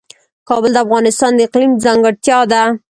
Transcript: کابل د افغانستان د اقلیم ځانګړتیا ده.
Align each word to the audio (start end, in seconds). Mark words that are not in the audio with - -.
کابل 0.49 0.71
د 0.73 0.77
افغانستان 0.85 1.31
د 1.35 1.39
اقلیم 1.47 1.71
ځانګړتیا 1.85 2.39
ده. 2.51 2.63